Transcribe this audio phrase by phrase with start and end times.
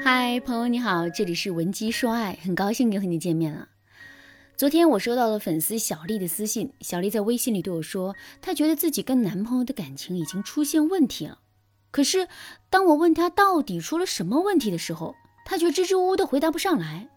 [0.00, 3.68] 嗨，朋友你好，这里是文姬说爱，很高兴又和你见面了。
[4.56, 11.40] 昨天我收到了粉丝小丽的私信，小丽在微信里对我说，她觉得自己跟男朋友的感情已经出现问题了。
[11.90, 12.28] 可是
[12.70, 17.08] 当我问她到底出了什么问题的时候，她却支支吾吾的回答不上来。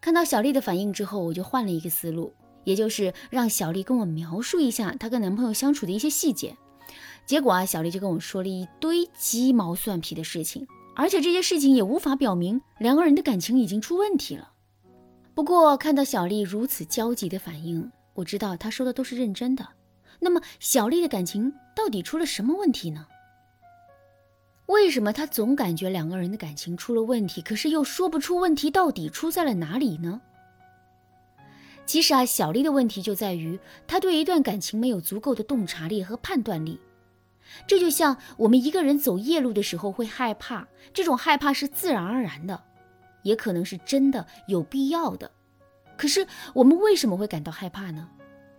[0.00, 2.32] 看到小丽的反应之后，我就换了一个思路，
[2.64, 6.56] 也就是让小丽跟我描述一下她跟男朋友相处的一些细节。
[7.26, 10.66] 结果啊，小丽就跟我说了一堆鸡毛蒜皮的事情。
[10.96, 14.52] 而且这些事情也无法表明两个人的感情已经出问题了。
[15.34, 19.66] 不过看到小丽如此焦急的反应，我知道她说的都是认真的。
[20.20, 23.06] 那么小丽的感情到底出了什么问题呢？
[24.66, 30.20] 为什么她总感觉两个人的感情出了问题，可是又说不出问题到底出在了哪里呢？
[31.84, 36.80] 其实啊，小丽的问题就在于她对一段感情没有足够的洞察力和判断力。
[37.66, 42.62] 这就像我们一个人走夜路的时候会害怕，这种害怕是自然而然的，
[43.22, 45.30] 也可能是真的有必要的。
[45.96, 48.08] 可是我们为什么会感到害怕呢？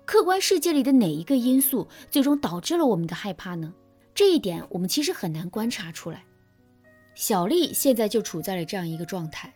[0.05, 3.73] 客观世界里的哪一个因素最终导致了我们的害怕呢？
[4.13, 6.23] 这一点我们其实很难观察出来。
[7.15, 9.53] 小丽现在就处在了这样一个状态。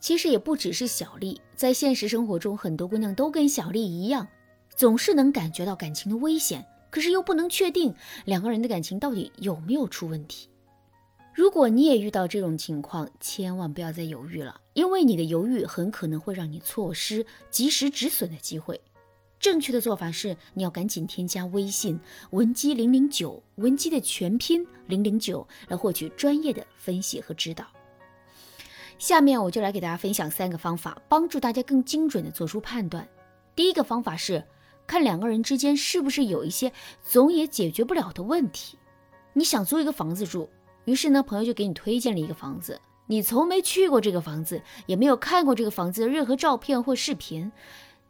[0.00, 4.28] 其实也不只是小丽，在现实生活中，很多姑娘都跟小丽一样，
[4.76, 6.66] 总是能感觉到感情的危险。
[6.94, 7.92] 可是又不能确定
[8.24, 10.48] 两个人的感情到底有没有出问题。
[11.34, 18.80] 如果你也遇到这种情况，千万不要再犹豫了，因为你的犹豫很可能会让你错失及时止损的机会。
[19.40, 21.98] 正确的做法是，你要赶紧添加微信
[22.30, 27.66] 文姬零零九，文姬的全拼零零九，来获取专业的分析和指导。
[28.98, 33.08] 下面我就来给大家分享三个方法，帮助大家更精准的做出判断。
[33.56, 34.44] 第一个方法是。
[34.86, 38.78] 看两个人之间是不是有一些总也解决不了的问题。
[39.32, 40.48] 你想租一个房子住，
[40.84, 42.80] 于是呢，朋友就给你推荐了一个房子。
[43.06, 47.50] 你从没去过这个房子，也没有看过这个房子的任何照片或视频。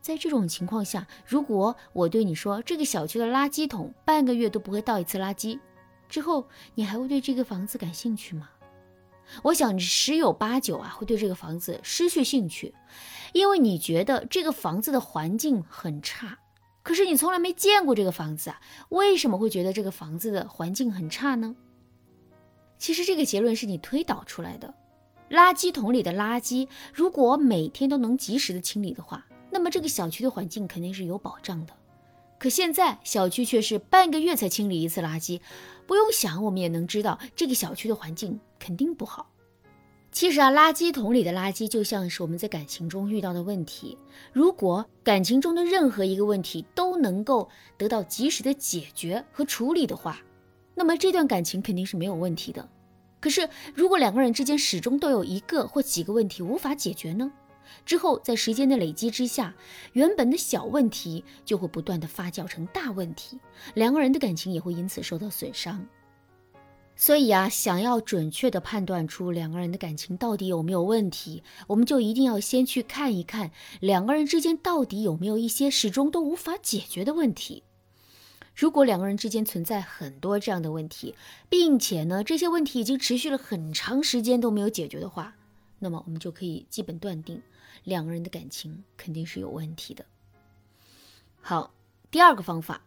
[0.00, 5.59] 在这种情况下，如果我对你说这个小区的垃圾桶半个月都不会倒一次垃圾，
[6.09, 8.50] 之后你还会对这个房子感兴趣吗？
[9.43, 12.75] 我想你十有八九啊会对这个房子失去兴趣，
[13.32, 16.38] 因为你觉得这个房子的环境很差。
[16.84, 21.56] 可是你从来没见过这个房子啊，为什么会觉得这个房子的环境很差呢？
[22.78, 24.72] 其实这个结论是你推导出来的。
[25.31, 31.73] 垃圾桶里的垃圾，如果每天都能及时的清理的话，那么这个小区的环境肯定是有保障的。
[32.39, 35.41] 可现在小区却是半个月才清理一次垃圾，
[35.87, 39.31] 不用想，我们也能知道这个小区的环境肯定不好。
[40.14, 43.98] 其实啊，垃圾桶里的垃圾就像是我们在感情中遇到的问题。
[44.32, 50.20] 如果感情中的任何一个问题都能够得到及时的解决和处理的话，
[50.76, 52.69] 那么这段感情肯定是没有问题的。
[53.19, 57.32] 可是，如果两个人之间始终都有一个或几个问题无法解决呢？
[57.84, 59.52] 之后在时间的累积之下，
[59.94, 63.41] 原本的小问题就会不断的发酵成大问题，
[63.75, 65.84] 两个人的感情也会因此受到损伤。
[66.97, 73.50] 所以啊，想要准确的判断出两个人的感情到底有没有问题，我们就一定要先去看一看
[73.81, 77.65] 两个人之间到底有没有一些始终都无法解决的问题。
[78.55, 81.16] 如果两个人之间存在很多这样的问题，
[81.49, 85.34] 并且呢，这些问题已经持续了很长时间都没有解决的话，
[85.81, 87.43] 那么我们就可以基本断定
[87.82, 90.06] 两个人的感情肯定是有问题的。
[91.41, 91.75] 好，
[92.12, 92.82] 第二个方法，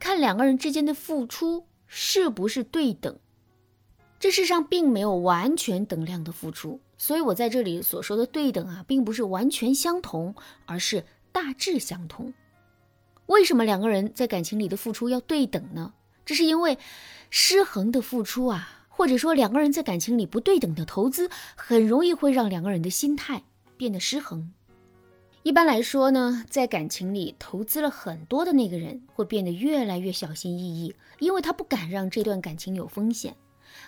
[0.00, 3.18] 看两个人之间的付出是不是对等。
[4.18, 10.34] 这世上并没有完全等量的付出，所以我在这里所说的对等啊，并不是完全相同，
[10.64, 12.32] 而是大致相同。
[13.26, 15.92] 为什么两个人在感情里的付出要对等呢？
[16.24, 16.78] 这是因为
[17.28, 23.42] 失衡的付出啊，或者说两个人在感情里不对等的投资，很容易会让两个人的心态
[23.76, 24.52] 变得失衡。
[25.42, 33.36] 一般来说呢，在感情里投资了很多的那个人，会变得越来越小心翼翼，因为他不敢让这段感情有风险。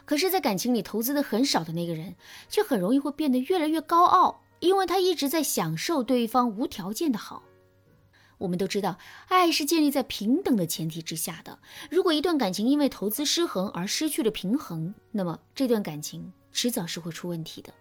[0.05, 2.15] 可是，在感情里投资的很少的那个人，
[2.49, 7.43] 却很容易会变得越来越高傲，因为他一直在享受对方无条件的好。
[8.39, 11.59] 我们都知道，爱是建立在平等的前提之下的。
[11.91, 17.75] 如果一段感情因为投资失衡而失去了平衡，那么这段感情迟早是会出问题的。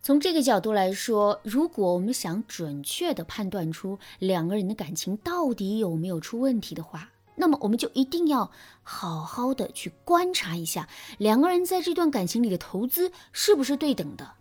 [0.00, 8.50] 从这个角度来说，如果我们想准确的判断出两个人的感情到底有没有出问题的话，那么我们就一定要
[8.82, 10.88] 好好的去观察一下
[11.18, 14.32] 两个人在这段感情里的投资是不是对等的。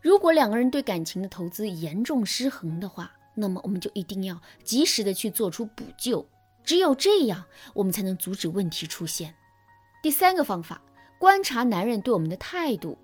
[0.00, 6.24] 如果两个人对感情的投资严重失衡的话，那么我们就一定要及时的去做出补救。
[6.62, 7.44] 只有这样，
[7.74, 9.34] 我们才能阻止问题出现。
[10.02, 10.80] 第三个方法，
[11.18, 12.96] 观察男人对我们的态度。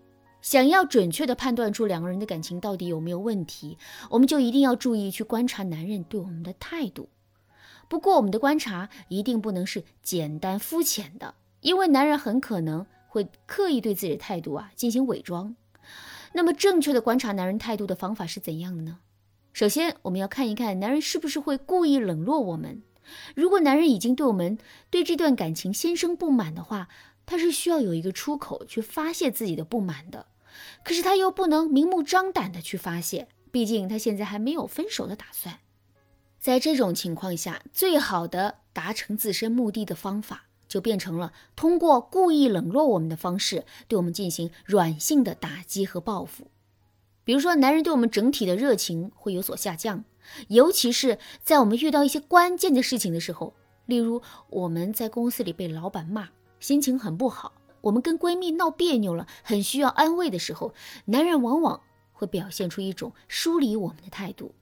[0.43, 3.77] 想要准确的判断出两个人的感情到底有没有问题，
[4.09, 7.09] 我们就一定要注意去观察男人对我们的态度。
[7.89, 15.55] 不过，我们的观察一定不能是简单肤浅的，因为男人很可能会刻意对自己的态度啊进行伪装。
[16.33, 18.99] 那么，正确的观察男人态度的方法是怎样的呢？
[19.53, 22.83] 首先，我们要看一看男人是不是会故意冷落我们。
[23.35, 24.59] 如果男人已经对我们
[24.91, 26.89] 对这段感情心生不满的话，
[27.25, 30.27] 他是需要有一个出口去发泄自己的不满的。
[30.83, 35.61] 可是他又不能明目张胆的去发泄，毕竟他现在还没有分手的打算。
[36.47, 46.47] 在这种情况下，最好的达成自身目的的方法，就变成了通过故意冷落我们的方式，对我们进行软性的打击和报复。
[47.25, 50.05] 比如说，男人对我们整体的热情会有所下降，
[50.47, 53.53] 尤其是在我们遇到一些关键的事情的时候，
[53.87, 56.29] 例如我们在公司里被老板骂，
[56.61, 57.55] 心情很不好。
[57.81, 60.73] 我们跟闺蜜闹别扭了，很需要安慰的时候，
[61.07, 61.81] 男人往往
[62.13, 64.55] 会表现出一种疏离我们的态度。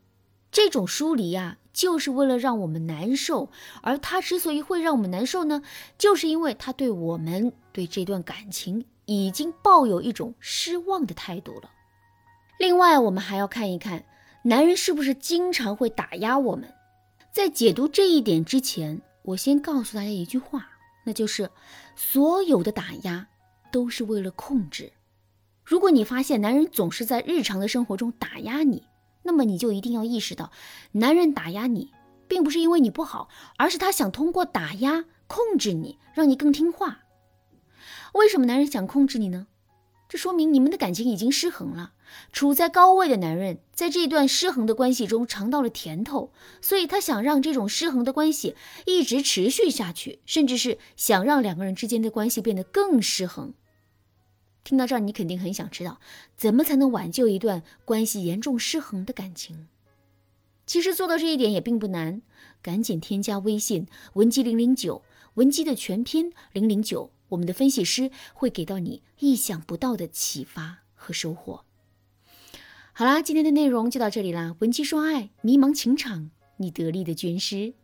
[0.54, 3.50] 这种疏离啊，就是为了让我们难受。
[3.82, 5.62] 而他之所以会让我们难受呢，
[5.98, 11.72] 就是因为他对我们对这段感情已经抱有一种失望的态度了。
[12.60, 14.04] 另外，我们还要看一看
[14.44, 16.72] 男人是不是经常会打压我们。
[17.32, 20.68] 在解读这一点之前，我先告诉大家一句话。
[21.06, 21.50] 那就是
[21.96, 23.26] 所有的打压
[23.72, 24.92] 都是为了控制。
[25.64, 28.84] 如果你发现男人总是在日常的生活中打压你，
[29.24, 30.52] 那么你就一定要意识到，
[30.92, 31.90] 男人打压你
[32.28, 37.00] 并不是因为你不好，而是他想通过打压控制你，让你更听话。
[38.12, 39.48] 为什么男人想控制你呢？
[40.08, 41.92] 这说明你们的感情已经失衡了。
[42.30, 46.30] 处在高位的男人在这段失衡的关系中尝到了甜头，
[46.60, 48.54] 所以他想让这种失衡的关系
[48.86, 53.54] 一直持续下去，甚至是想让两个人之间的关系变得更失衡。
[54.64, 56.00] 听到这儿，你肯定很想知道，
[56.36, 59.68] 怎么才能挽救一段关系严重失衡的感情？
[60.66, 62.22] 其实做到这一点也并不难，
[62.62, 65.02] 赶紧添加微信文姬零零九，
[65.34, 67.10] 文姬的全拼零零九。
[67.28, 71.64] 我们的分析师会给到你意想不到的启发和收获。
[72.92, 74.56] 好啦，今天的内容就到这里啦。
[74.60, 77.74] 文姬说爱，迷茫情场，你得力的军师。